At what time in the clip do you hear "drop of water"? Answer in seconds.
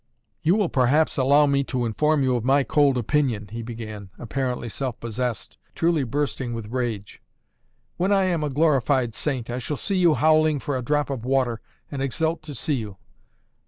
10.81-11.61